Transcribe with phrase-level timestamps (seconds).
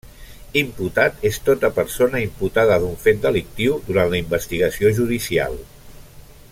[0.59, 5.61] Imputat és tota persona imputada d'un fet delictiu durant la investigació judicial.